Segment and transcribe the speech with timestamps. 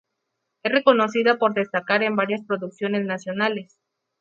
[0.63, 3.77] Es reconocida por destacar en varias producciones nacionales.